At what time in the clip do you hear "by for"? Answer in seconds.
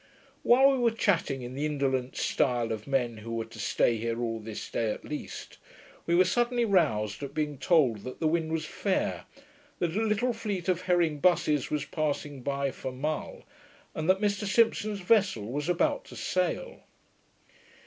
12.41-12.91